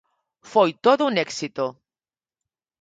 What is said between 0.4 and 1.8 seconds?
Foi todo un éxito.